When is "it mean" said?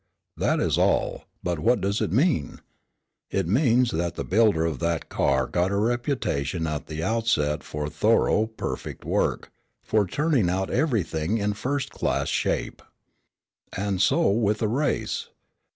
2.01-2.57